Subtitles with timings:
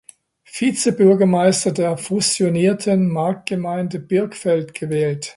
[0.45, 5.29] Vizebürgermeister der fusionierten Marktgemeinde Birkfeld gewählt.